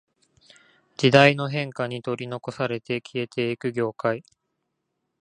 [0.97, 4.23] 時代の変化に取り残されて消えていく業界